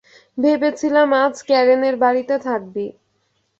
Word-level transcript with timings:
ভেবেছিলাম 0.37 1.09
আজ 1.23 1.35
ক্যারেনের 1.47 1.95
বাড়িতে 2.03 2.35
থাকবি। 2.47 2.85